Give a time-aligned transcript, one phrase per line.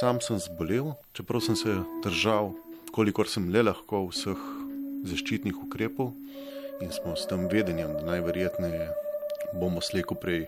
[0.00, 2.54] sam sem zbolel, čeprav sem se držal,
[2.92, 4.38] kolikor sem le lahko, vseh
[5.04, 6.14] zaščitnih ukrepov
[6.80, 8.86] in smo s tem vedenjem, da najverjetneje
[9.60, 10.46] bomo slejko prej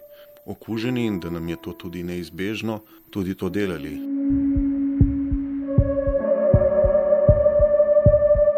[0.48, 2.80] okuženi in da nam je to tudi neizbežno,
[3.12, 3.98] tudi to delali.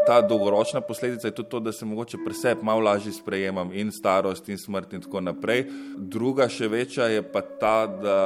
[0.07, 3.91] Ta dolgoročna posledica je tudi to, da se mogoče pri sebi malo lažje sprejemam in
[3.91, 5.67] starost in smrt in tako naprej.
[5.99, 8.19] Druga, še večja je pa ta, da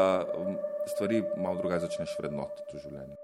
[0.87, 3.17] stvari malo drugače začneš vrednotiti v življenju.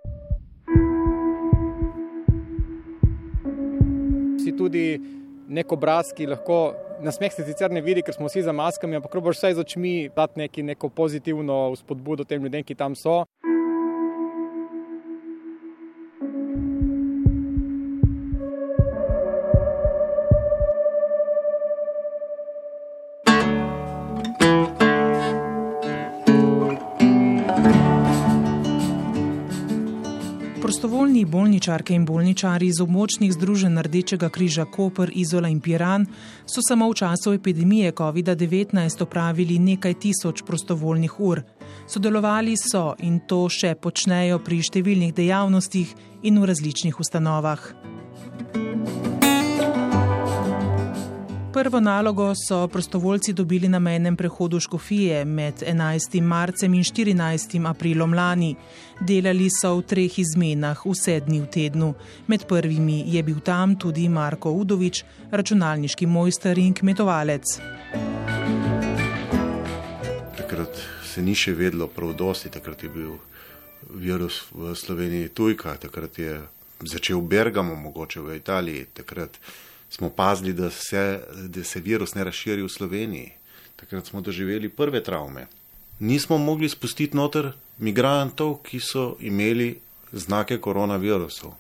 [4.45, 5.01] Si tudi
[5.49, 9.13] nek obraz, ki lahko nasmeh se sicer ne vidi, ker smo vsi za maskami, ampak
[9.13, 13.25] probiš vsaj z očmi dati neko pozitivno spodbudo tem ljudem, ki tam so.
[30.85, 36.05] Prostovoljni bolničarke in bolničari iz območnih združenj Rdečega križa Koper, Izola in Piran
[36.45, 41.41] so samo v času epidemije COVID-19 opravili nekaj tisoč prostovoljnih ur.
[41.89, 47.94] Sodelovali so in to še počnejo pri številnih dejavnostih in v različnih ustanovah.
[51.55, 56.21] Prvo nalogo so prostovoljci dobili na mejnem prehodu Škofije med 11.
[56.21, 57.71] marcem in 14.
[57.71, 58.57] aprilom lani.
[59.01, 61.93] Delali so v treh izmenah, vse dni v tednu.
[62.27, 67.45] Med prvimi je bil tam tudi Marko Udovič, računalniški mojster in kmetovalec.
[70.37, 73.15] Takrat se ni še vedlo prav dosti, takrat je bil
[73.95, 76.35] virus v Sloveniji tujka, takrat je
[76.83, 78.89] začel Bergamo, mogoče v Italiji.
[78.93, 79.39] Takrat
[79.95, 83.31] smo pazili, da se, da se virus ne razširi v Sloveniji.
[83.77, 85.47] Takrat smo doživeli prve travme.
[85.99, 89.79] Nismo mogli spustiti noter migrantov, ki so imeli
[90.13, 91.53] znake koronavirusov.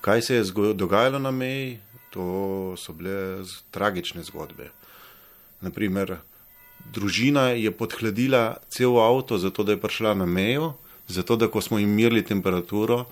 [0.00, 0.44] Kaj se je
[0.74, 1.78] dogajalo na meji,
[2.10, 4.70] to so bile tragične zgodbe.
[5.60, 6.16] Naprimer,
[6.94, 10.74] družina je podhladila cel avto, zato da je prišla na mejo,
[11.08, 13.04] zato da ko smo jim merili temperaturo,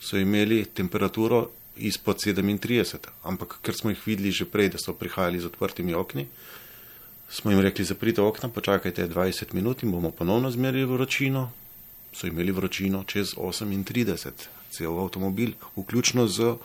[0.00, 1.48] so imeli temperaturo
[1.88, 6.26] izpod 37, ampak ker smo jih videli že prej, da so prihajali z odprtimi okni,
[7.30, 11.50] smo jim rekli: zaprite okna, počakajte 20 minut in bomo ponovno zmerili vročino.
[12.12, 16.56] So imeli vročino čez 38, cel avtomobil, vključno z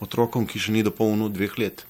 [0.00, 1.84] otrokom, ki še ni dopolnil dveh let.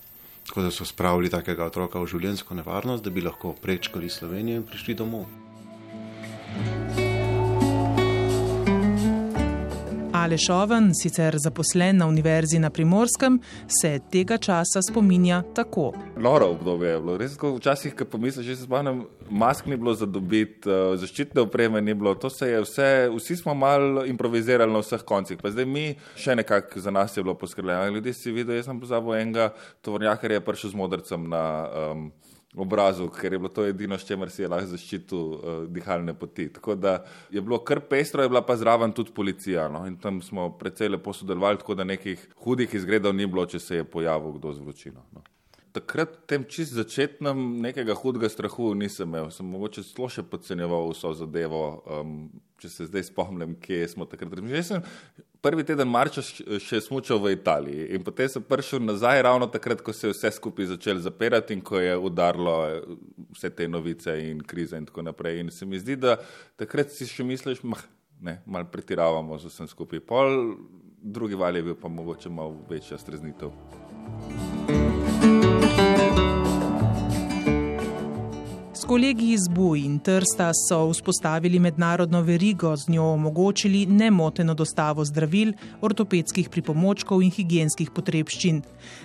[0.49, 4.67] Tako da so spravili takega otroka v življenjsko nevarnost, da bi lahko prečkali Slovenijo in
[4.67, 5.44] prišli domov.
[10.25, 15.93] Aleš Oven, sicer zaposlen na Univerzi na Primorskem, se tega časa spominja tako.
[16.17, 17.17] Noro obdobje je bilo.
[17.21, 21.95] Res, včasih, ko pomisliš, se spomnim, mask ni bilo za dobiti, eh, zaščitne opreme ni
[21.95, 22.15] bilo.
[22.15, 25.37] To se je vse, vsi smo mal improvizirali na vseh koncih.
[25.43, 27.93] Pa zdaj mi še nekako za nas je bilo poskrbljeno.
[27.93, 29.53] Ljudje si videli, jaz sem pozabil enega
[29.85, 31.45] tovornjaka, ki je prišel z modrcem na.
[31.93, 32.12] Um,
[32.57, 36.49] obrazu, ker je bilo to edino, s čimer si je lahko zaščitil uh, dihalne poti.
[36.53, 36.97] Tako da
[37.31, 39.69] je bilo kar pestro, je bila pa zraven tudi policija.
[39.69, 39.87] No?
[39.87, 43.83] In tam smo precej lepo sodelovali, tako da nekih hudih izgledov ni bilo, če se
[43.83, 45.07] je pojavil kdo z vročino.
[45.13, 45.25] No?
[45.75, 51.11] Takrat, tem čist začetnem, nekega hudega strahu nisem imel, sem mogoče zelo še podcenjeval vso
[51.19, 51.65] zadevo.
[51.91, 52.12] Um,
[52.62, 54.37] če se zdaj spomnim, kje smo takrat.
[54.39, 54.85] Že sem
[55.45, 59.93] prvi teden marča še smučal v Italiji in potem sem prišel nazaj, ravno takrat, ko
[59.93, 62.81] se je vse skupaj začelo zapirati in ko je udarilo eh,
[63.35, 65.43] vse te novice in krize in tako naprej.
[65.43, 66.17] In se mi zdi, da
[66.56, 67.67] takrat si še misliš,
[68.23, 70.06] da malo pretiravamo z vsem skupaj.
[70.06, 70.55] Pol
[71.05, 73.51] drugi val je bil pa mogoče malo večja streznitev.
[78.94, 85.50] Kolegi iz Buj in Trsta so vzpostavili mednarodno verigo, z njo omogočili nemoteno dostavo zdravil,
[85.81, 88.60] ortopedskih pripomočkov in higijenskih potrebščin.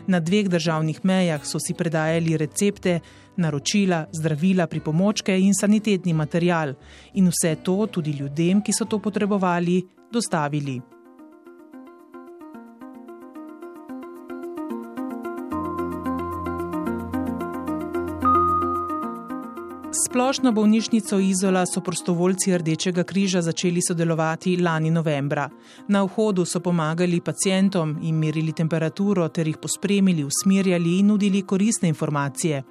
[0.07, 2.99] Na dveh državnih mejah so si predajali recepte,
[3.37, 6.75] naročila, zdravila, pripomočke in sanitetni material
[7.15, 9.81] in vse to tudi ljudem, ki so to potrebovali,
[10.13, 10.98] dostavili.
[20.05, 25.49] Splošno bolnišnico Izola so prostovoljci Rdečega križa začeli sodelovati lani novembra.
[25.87, 31.89] Na vhodu so pomagali pacijentom in merili temperaturo ter jih pospremili, usmerjali in nudili koristne
[31.89, 32.63] informacije.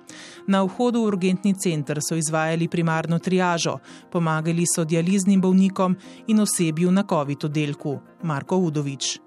[0.46, 3.76] Na vhodu v urgentni center so izvajali primarno triažo,
[4.12, 5.96] pomagali so dializnim bolnikom
[6.26, 7.98] in osebju na COVID oddelku.
[8.22, 9.18] Marko Udovič.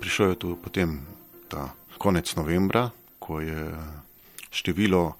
[0.00, 1.00] Prišel je tu potem
[1.48, 1.68] ta
[1.98, 3.68] konec novembra, ko je
[4.50, 5.12] število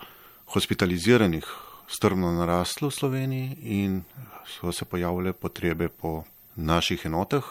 [0.46, 4.02] hospitaliziranih strmo naraslo v Sloveniji in
[4.46, 6.24] so se pojavile potrebe po
[6.56, 7.44] naših enotah.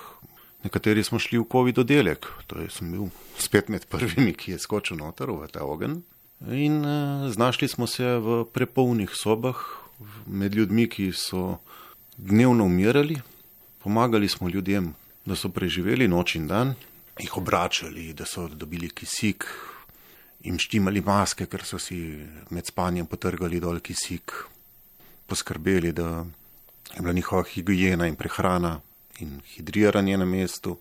[0.63, 4.59] Nekateri smo šli v COVID oddelek, to je sem bil spet med prvimi, ki je
[4.59, 6.03] skočil noter v ta ogen.
[6.47, 9.59] In uh, znašli smo se v prepolnih sobah
[10.27, 11.59] med ljudmi, ki so
[12.17, 13.19] dnevno umirali,
[13.83, 14.93] pomagali smo ljudem,
[15.25, 16.75] da so preživeli noč in dan,
[17.19, 19.47] jih obračali, da so dobili kisik,
[20.43, 21.97] jim štimali maske, ker so si
[22.51, 24.33] med spanjem potrgali dol kisik,
[25.27, 26.25] poskrbeli, da
[26.93, 28.79] je bila njihova higiena in prehrana
[29.19, 30.77] in hidriranje na mestu.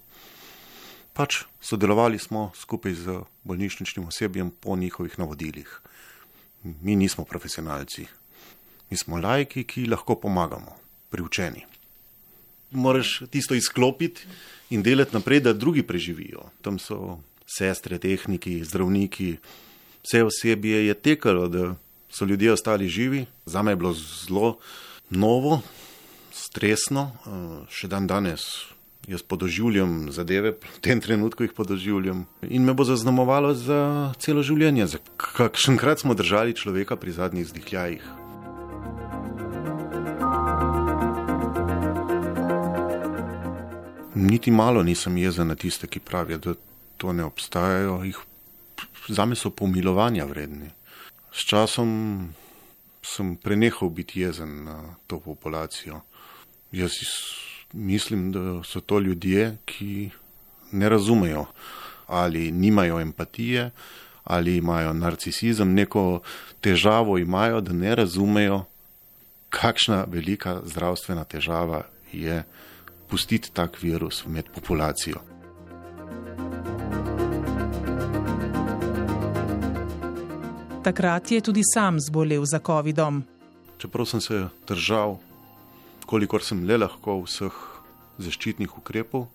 [1.13, 5.81] Pač sodelovali smo skupaj z bolnišničnim osebjem po njihovih navodilih.
[6.63, 8.07] Mi nismo profesionalci,
[8.91, 10.77] mi smo lajki, ki lahko pomagamo,
[11.11, 11.67] priučeni.
[12.71, 14.27] Moraš tisto izklopiti
[14.71, 16.49] in delati naprej, da drugi preživijo.
[16.63, 19.37] Tam so sestre, tehniki, zdravniki,
[20.03, 21.75] vse osebje je tekalo, da
[22.11, 23.27] so ljudje ostali živi.
[23.47, 24.59] Za me je bilo zelo
[25.11, 25.61] novo,
[26.33, 28.73] stresno, eh, še dan danes.
[29.09, 34.87] Jaz podoživljam zadeve, v tem trenutku jih podoživljam in me bo zaznamovalo za celo življenje.
[34.87, 38.05] Za kakšenkrat smo držali človeka pri zadnjih zdihljajih.
[44.15, 46.55] Niti malo nisem jezen na tiste, ki pravijo, da
[47.03, 48.05] to ne obstajajo.
[48.07, 48.19] Jih,
[49.09, 50.71] zame so pomilovanja vredni.
[51.35, 51.91] S časom
[53.03, 56.01] sem prenehal biti jezen na to populacijo.
[56.73, 56.93] Jaz
[57.73, 60.11] mislim, da so to ljudje, ki
[60.73, 61.47] ne razumejo
[62.07, 63.71] ali nimajo empatije
[64.25, 66.21] ali imajo narcisizem, neko
[66.61, 68.65] težavo imajo, da ne razumejo,
[69.51, 71.83] kakšna velika zdravstvena težava
[72.13, 72.45] je
[73.09, 75.33] pustiti tak virus med populacijo.
[80.83, 83.23] Takrat je tudi sam zbolel za COVID-om.
[83.79, 85.19] Čeprav sem se držal
[86.07, 87.55] kolikor sem le lahko vseh
[88.19, 89.29] zaščitnih ukrepov.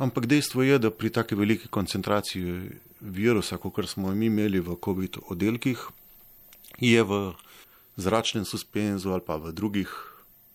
[0.00, 2.56] Ampak dejstvo je, da pri tako veliki koncentraciji
[3.00, 5.84] virusa, kot smo mi imeli v COVID oddelkih,
[6.80, 7.20] je v
[7.96, 9.92] zračnem suspenzu ali pa v drugih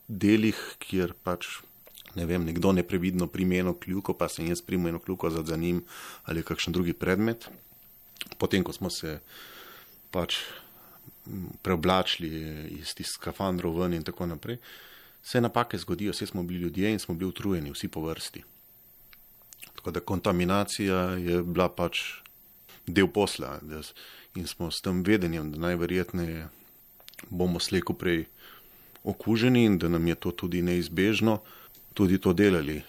[0.08, 1.62] delih, kjer pač
[2.16, 5.86] ne vem, nekdo neprevidno prime eno kljuko, pa se jaz primem eno kljuko za njim
[6.26, 7.50] ali kakšen drugi predmet.
[8.38, 9.20] Potem, ko smo se
[10.12, 10.38] pač
[11.62, 12.30] preoblačili
[12.80, 14.58] iz tistih skafandrov ven in tako naprej.
[15.22, 18.44] Vse napake zgodijo, vse smo bili ljudje in smo bili utrujeni, vsi po vrsti.
[19.76, 22.02] Tako da kontaminacija je bila pač
[22.88, 23.60] del posla
[24.36, 26.48] in smo s tem vedenjem, da najverjetneje
[27.30, 28.26] bomo slejko prej
[29.04, 31.42] okuženi in da nam je to tudi neizbežno,
[31.94, 32.82] tudi to delali.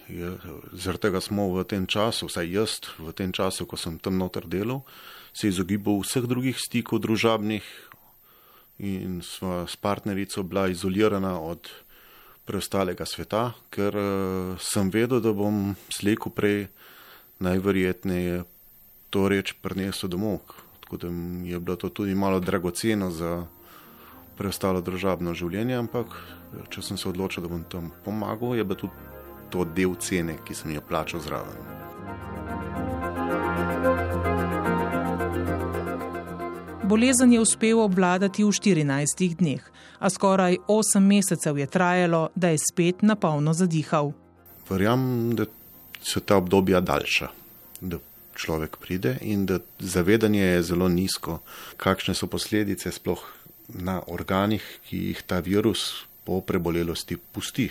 [0.73, 4.47] Zaradi tega smo v tem času, vsaj jaz v tem času, ko sem tam noter
[4.47, 4.85] delal,
[5.33, 7.65] se izogibal vseh drugih stikov družabnih,
[8.83, 11.69] in sva s partnerico bila izolirana od
[12.45, 16.67] preostalega sveta, ker uh, sem vedel, da bom slejko prej
[17.43, 18.43] najverjetneje
[19.13, 20.43] to reč prinesel domov.
[20.83, 21.09] Tako da
[21.47, 23.47] je bilo to tudi malo dragoceno za
[24.37, 26.15] preostalo družabno življenje, ampak
[26.73, 29.11] če sem se odločil, da bom tam pomagal, je bilo tudi
[29.53, 31.57] to del cene, ki sem jo plačal zraven.
[36.89, 39.63] Bolezen je uspel obvladati v 14 dneh,
[40.01, 44.13] a skoraj 8 mesecev je trajalo, da je spet na polno zadihal.
[44.69, 45.47] Verjamem, da
[46.03, 47.29] so ta obdobja daljša,
[47.81, 48.01] da
[48.37, 51.41] človek pride in da zavedanje je zelo nizko,
[51.77, 53.23] kakšne so posledice sploh
[53.69, 57.71] na organih, ki jih ta virus po prebolelosti pusti.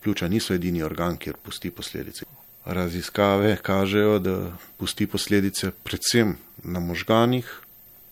[0.00, 2.24] Pljuča niso edini organ, kjer pusti posledice.
[2.64, 4.36] Raziskave kažejo, da
[4.76, 7.48] pusti posledice predvsem na možganih,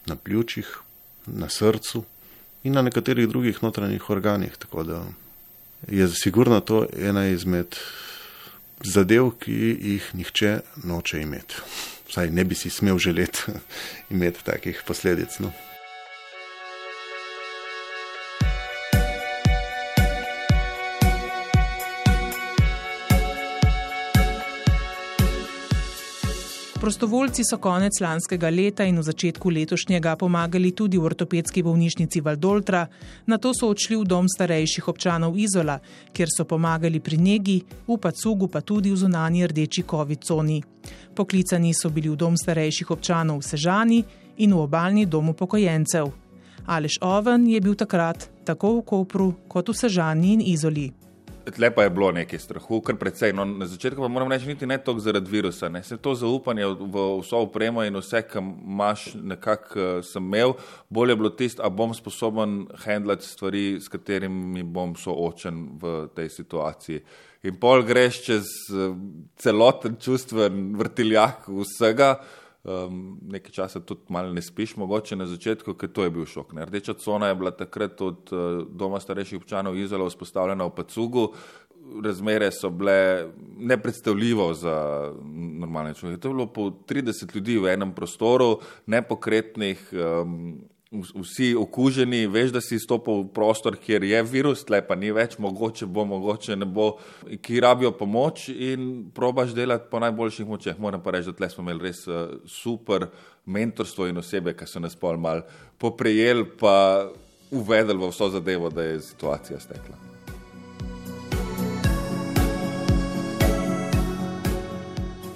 [0.07, 0.68] na pljučih,
[1.26, 2.04] na srcu
[2.64, 4.57] in na nekaterih drugih notranjih organih.
[4.57, 5.04] Tako da
[5.88, 7.76] je sigurno to ena izmed
[8.85, 11.62] zadev, ki jih nihče noče imeti.
[12.09, 13.52] Vsaj ne bi si smel želeti
[14.14, 15.38] imeti takih posledic.
[15.38, 15.52] No.
[26.80, 32.85] Prostovoljci so konec lanskega leta in v začetku letošnjega pomagali tudi v ortopedski bolnišnici Valdoltra,
[33.26, 35.80] na to so odšli v dom starejših občanov Izola,
[36.14, 40.62] kjer so pomagali pri njegi, v Pacugu pa tudi v zunanji rdeči COVID coni.
[41.18, 44.04] Poklicani so bili v dom starejših občanov v Sežani
[44.38, 46.06] in v obaljni dom upokojencev.
[46.66, 50.98] Aleš Oven je bil takrat tako v Kopru kot v Sežani in Izoli.
[51.57, 53.33] Tle pa je bilo nekaj strahu, kar precej.
[53.33, 55.69] No, na začetku pa moram reči, niti ne toliko zaradi virusa.
[55.69, 55.83] Ne.
[55.83, 60.57] Se to zaupanje v vso upremo in vse, kar imaš, nekako uh, sem imel,
[60.88, 66.28] bolje je bilo tisto, a bom sposoben handlati stvari, s katerimi bom soočen v tej
[66.40, 67.00] situaciji.
[67.49, 68.93] In pol greš čez uh,
[69.38, 72.17] celoten čustven vrtiljak vsega.
[72.64, 76.52] Um, nekaj časa tudi malo ne spiš, mogoče na začetku, ker to je bil šok.
[76.58, 76.66] Ne.
[76.66, 81.28] Rdeča cona je bila takrat od uh, doma starejših občanov Izola vzpostavljena v Pacugu.
[82.04, 84.74] Razmere so bile nepredstavljivo za
[85.32, 86.20] normalne človeke.
[86.20, 89.88] To je bilo po 30 ljudi v enem prostoru, nepokretnih.
[89.94, 90.58] Um,
[90.90, 95.37] vsi okuženi, veš, da si stopil v prostor, kjer je virus, tle pa ni več,
[95.38, 96.95] mogoče bo, mogoče ne bo,
[97.45, 100.78] ki rabijo pomoč in probaš delati po najboljših močeh.
[100.80, 103.11] Moram pa reči, da tle smo imeli res uh, super
[103.45, 105.45] mentorstvo in osebe, ki so nas pol mal
[105.78, 107.09] poprejeli, pa
[107.52, 109.97] uvedeli v vso zadevo, da je situacija stekla.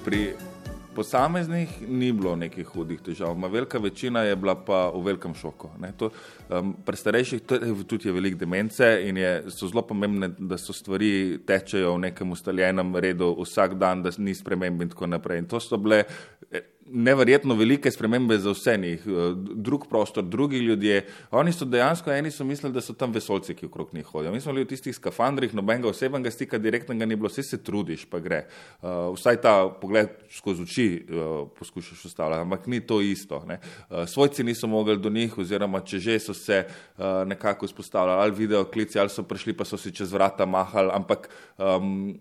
[0.02, 0.32] Pri
[1.02, 5.70] posameznih ni bilo nekih hudih težav, Ma velika večina je bila pa v velikem šoku.
[5.98, 6.10] To,
[6.48, 7.42] um, pri starejših
[7.86, 12.30] tudi je veliko demence in je, so zelo pomembne, da so stvari tečejo v nekem
[12.30, 15.42] ustaljenem redu vsak dan, da ni sprememb in tako naprej.
[15.42, 16.04] In to so bile
[16.92, 19.10] neverjetno velike spremembe za vse njih, eh,
[19.54, 21.06] drug prostor, drugi ljudje.
[21.30, 24.32] Oni so dejansko, eni so mislili, da so tam vesolci, ki okrog njih hodijo.
[24.32, 28.04] Mi smo bili v tistih skafandrih, nobenega osebnega stika, direktnega ni bilo, vse se trudiš,
[28.10, 28.44] pa gre.
[28.82, 33.36] Uh, vsaj ta pogled skozi oči uh, poskušaš ustavljati, ampak ni to isto.
[33.36, 33.56] Uh,
[34.06, 38.64] svojci niso mogli do njih, oziroma če že so se uh, nekako vzpostavljali, ali video
[38.64, 42.18] klici, ali so prišli, pa so si čez vrata mahali, ampak um,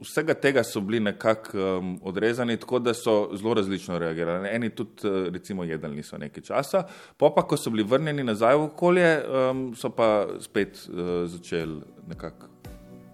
[0.00, 4.48] vsega tega so bili nekako um, odrezani, tako da so zelo različno reagirali.
[4.52, 6.84] Eni tudi, uh, recimo, jedli niso nekaj časa,
[7.16, 11.80] pa pa, ko so bili vrnjeni nazaj v okolje, um, so pa spet uh, začeli
[12.08, 12.46] nekako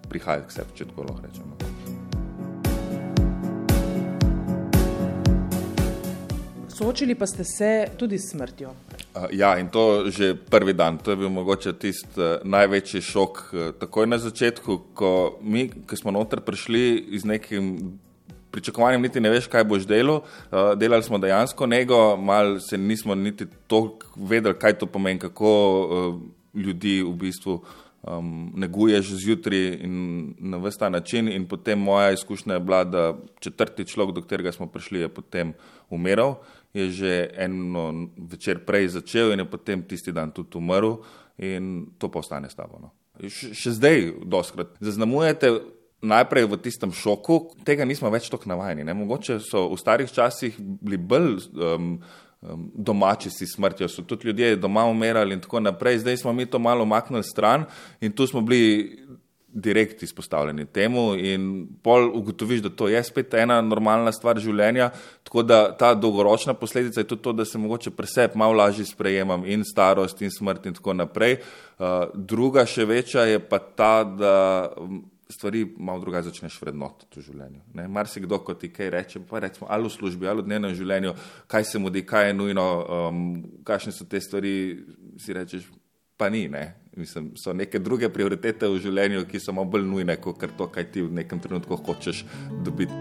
[0.09, 1.57] prihajati k sebi, če tako lahko rečemo.
[6.73, 8.73] Soočili pa ste se tudi s smrtjo.
[9.31, 10.97] Ja, in to že prvi dan.
[10.97, 13.33] To je bil mogoče tisti uh, največji šok.
[13.53, 17.99] Uh, takoj na začetku, ko mi, ki smo noter prišli z nekim
[18.53, 20.21] pričakovanjem, niti ne veš, kaj boš delal.
[20.77, 25.49] Delali smo dejansko nego, malo se nismo niti toliko vedeli, kaj to pomeni, kako
[26.53, 27.55] ljudi v bistvu
[28.03, 31.31] um, neguješ zjutraj in na vse ta način.
[31.33, 35.53] In potem moja izkušnja je bila, da četrti človek, do katerega smo prišli, je potem
[35.89, 36.35] umiral
[36.73, 40.97] je že eno večer prej začel in je potem tisti dan tudi umrl,
[41.37, 42.81] in to pa ostane s tabo.
[42.81, 42.89] No.
[43.29, 45.53] Še zdaj, doskrat, zaznamujete
[46.03, 48.83] najprej v tistem šoku, tega nismo več tako navajeni.
[48.83, 48.93] Ne?
[48.97, 51.47] Mogoče so v starih časih bili bolj.
[51.55, 51.97] Um,
[52.75, 56.01] domači si smrtjo, so tudi ljudje doma umirali in tako naprej.
[56.03, 57.63] Zdaj smo mi to malo maknili stran
[58.01, 58.99] in tu smo bili
[59.53, 64.89] direkt izpostavljeni temu in pol ugotoviš, da to je spet ena normalna stvar življenja,
[65.23, 69.45] tako da ta dolgoročna posledica je tudi to, da se mogoče preseb malo lažje sprejemam
[69.45, 71.37] in starost in smrt in tako naprej.
[71.77, 74.35] Uh, druga še večja je pa ta, da
[74.77, 77.87] um, stvari malo drugače začneš vrednotiti v življenju.
[77.89, 80.77] Mar si kdo, ko ti kaj reče, pa recimo ali v službi, ali v dnevnem
[80.77, 81.13] življenju,
[81.47, 83.25] kaj se mudi, kaj je nujno, um,
[83.65, 84.55] kakšne so te stvari,
[85.21, 85.69] si rečeš,
[86.17, 86.47] pa ni.
[86.49, 86.82] Ne?
[86.95, 90.91] Mislim, so neke druge prioritete v življenju, ki so malo bolj nujne, kot to, kaj
[90.93, 92.25] ti v nekem trenutku hočeš
[92.65, 92.93] dobiti.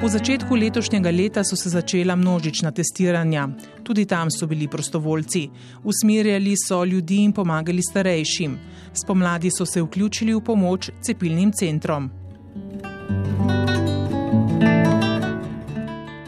[0.00, 3.48] V začetku letošnjega leta so se začela množična testiranja.
[3.84, 5.50] Tudi tam so bili prostovoljci.
[5.84, 8.58] Usmerjali so ljudi in pomagali starejšim.
[9.04, 12.10] Spomladi so se vključili v pomoč cepilnim centrom.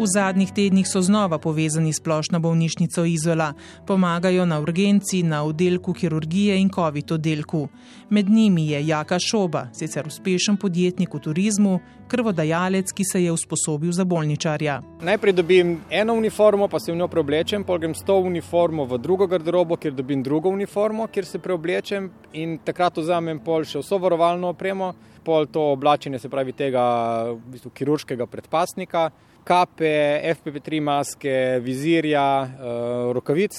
[0.02, 3.52] V zadnjih tednih so znova povezani s splošno bolnišnico Izola,
[3.86, 7.68] pomagajo na urgenci, na oddelku kirurgije in COVID oddelku.
[8.10, 11.78] Med njimi je Jaka Šoba, sicer uspešen podjetnik v turizmu,
[12.08, 14.82] krvodajalec, ki se je usposobil za bolničarja.
[15.02, 18.98] Najprej dobim eno uniformo, pa se v njo preoblečem, potem grem s to uniformo v
[18.98, 24.02] drugo garderobo, kjer dobim drugo uniformo, kjer se preoblečem in takrat vzamem pol še vso
[24.02, 26.82] varovalno opremo, pol to oblačenje, se pravi tega
[27.30, 29.10] v bistvu, kirurškega predpasnika
[29.44, 29.92] kape,
[30.36, 33.56] FPP3 maske, vizirja, uh, rokavic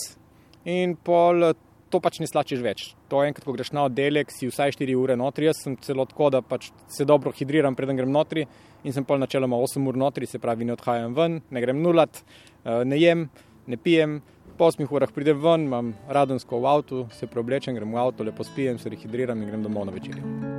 [0.66, 1.54] in pol
[1.94, 2.86] to pač ne slačiš več.
[3.12, 6.32] To enkrat, ko greš na oddelek, si vsaj 4 ure notri, jaz sem celo tako,
[6.34, 8.48] da pač se dobro hidriram, preden grem notri
[8.84, 12.24] in sem pol načeloma 8 ur notri, se pravi, ne odhajam ven, ne grem nulat,
[12.64, 13.28] uh, ne jem,
[13.70, 14.22] ne pijem.
[14.58, 18.46] Po 8 urah pridem ven, imam radonsko v avtu, se preoblečem, grem v avto, lepo
[18.46, 20.53] spijem, se rehidriram in grem domov na večerjo.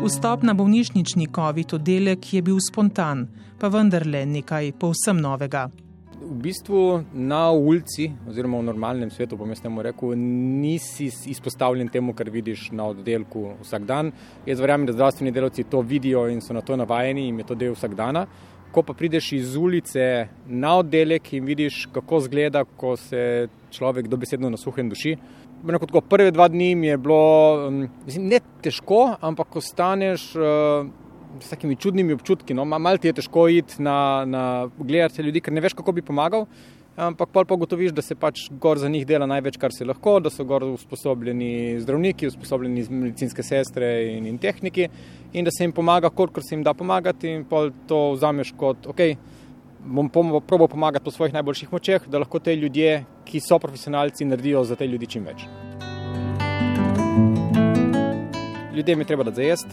[0.00, 3.26] Vstop na bolnišnični COVID oddelek je bil spontan,
[3.60, 5.66] pa vendarle nekaj povsem novega.
[6.22, 12.30] V bistvu na ulici, oziroma v normalnem svetu, pa mislim, rekel, nisi izpostavljen temu, kar
[12.32, 14.12] vidiš na oddelku vsak dan.
[14.46, 17.54] Jaz verjamem, da zdravstveni delavci to vidijo in so na to navajeni in je to
[17.54, 18.24] del vsak dana.
[18.72, 24.48] Ko pa prideš iz ulice na oddelek in vidiš, kako zgleda, ko se človek dobesedno
[24.50, 25.16] na suhem duši,
[25.60, 30.88] Tako, prve dva dni je bilo um, mislim, ne težko, ampak ko staneš uh,
[31.40, 34.42] s takimi čudnimi občutki, no, malo ti je težko iti na, na
[34.78, 36.46] gledati ljudi, ker ne veš, kako bi pomagal.
[37.00, 40.30] Ampak pa ugotoviš, da se pač gor za njih dela največ, kar se lahko, da
[40.30, 44.88] so gor usposobljeni zdravniki, usposobljeni medicinske sestre in, in tehniki,
[45.32, 48.90] in da se jim pomaga, kolikor se jim da pomagati, in pa to vzameš kot
[48.90, 49.00] ok
[49.84, 50.10] bom
[50.46, 54.76] probal pomagati po svojih najboljših močeh, da lahko te ljudje, ki so profesionalci, naredijo za
[54.76, 55.46] te ljudi čim več.
[58.74, 59.68] Ljudem je treba da zajest,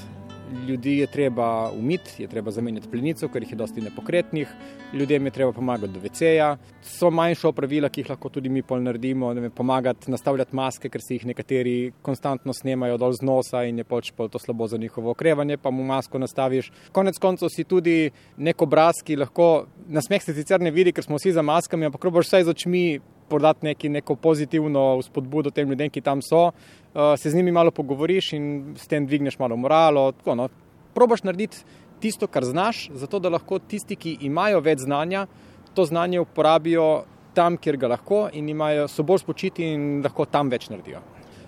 [0.67, 4.47] ljudi je treba umiti, je treba zamenjati plenico, ker jih je dosti nepokretnih,
[4.93, 6.57] ljudem je treba pomagati do veceja.
[6.81, 10.89] So manjša opravila, ki jih lahko tudi mi pol naredimo, da jim pomagati nastavljati maske,
[10.89, 14.67] ker se jih nekateri konstantno snemajo dol z nosa in je pač pol to slabo
[14.67, 16.71] za njihovo okrevanje, pa mu masko nastaviš.
[16.91, 21.19] Konec koncev si tudi nek obraz, ki lahko nasmeh se sicer ne vidi, ker smo
[21.19, 22.85] vsi za maskami, ampak probaš vsaj z očmi
[23.29, 27.71] podati neki, neko pozitivno spodbudo tem ljudem, ki tam so, uh, se z njimi malo
[27.71, 30.11] pogovoriš in s tem dvigneš malo moralo.
[30.11, 30.49] Tako, no.
[30.93, 31.57] Probaš narediti
[31.99, 35.27] tisto, kar znaš, zato da lahko tisti, ki imajo več znanja,
[35.73, 37.03] to znanje uporabijo
[37.33, 41.03] tam, kjer ga lahko in imajo, so bolj spočiti in lahko tam več naredijo.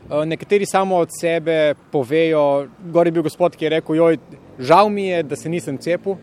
[0.10, 4.20] Uh, nekateri samo od sebe povejo, gor je bil gospod, ki je rekel, joj,
[4.60, 6.18] žal mi je, da se nisem cepil.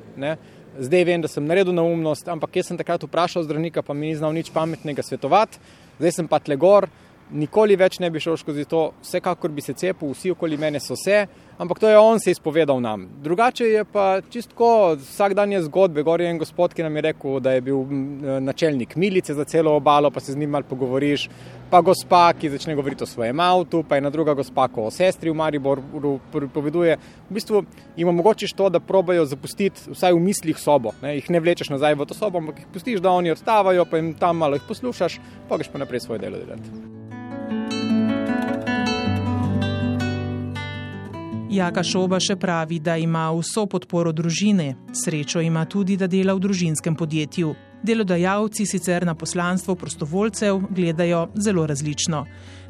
[0.78, 4.16] Zdaj vem, da sem naredil neumnost, ampak jaz sem takrat vprašal zdravnika, pa mi ni
[4.18, 5.61] znal nič pametnega svetovati,
[6.00, 6.88] zdaj sem pa tle gor,
[7.30, 10.97] nikoli več ne bi šel skozi to, vsekakor bi se cepil, vsi okoli mene so
[10.97, 11.25] se,
[11.59, 13.06] ampak to je on se izpovedal nam.
[13.23, 16.04] Drugače je pa čistko, vsak dan je zgodbe.
[16.06, 17.83] Gor je en gospod, ki nam je rekel, da je bil
[18.45, 21.28] načelnik milice za celo obalo, pa se z njim malo pogovoriš.
[21.71, 25.33] Pa gospa, ki začne govoriti o svojem avtu, pa ena druga gospa, ko o sestri
[25.33, 26.99] v Mariboru pripoveduje.
[27.30, 27.64] V bistvu
[27.97, 30.94] jim omogočiš to, da probajo zapustiti vsaj v mislih sobo.
[31.03, 31.16] Ne?
[31.16, 34.14] Jih ne vlečeš nazaj v to sobo, ampak jih pustiš, da oni odstavajo, pa jim
[34.14, 36.95] tam malo jih poslušaš, pa greš pa naprej svoje delo delati.
[41.57, 46.42] Jaka Šoba še pravi, da ima vso podporo družine, srečo ima tudi, da dela v
[46.45, 47.55] družinskem podjetju.
[47.87, 52.25] Delodajalci sicer na poslanstvo prostovoljcev gledajo zelo različno.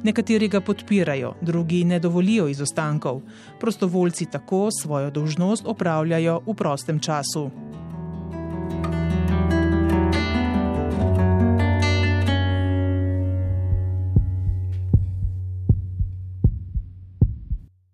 [0.07, 3.25] Nekateri ga podpirajo, drugi ne dovolijo izostankov.
[3.61, 7.49] Prostovoljci tako svojo dolžnost opravljajo v prostem času.